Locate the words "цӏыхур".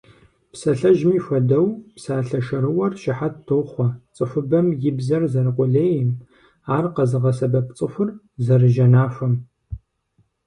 7.77-8.09